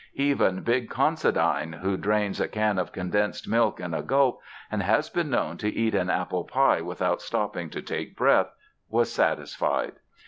[0.17, 5.11] Even big Considine, who drains a can of condensed milk at a gulp and has
[5.11, 8.51] been known to eat an apple pie without stopping to take breath,
[8.89, 9.91] was satisfied.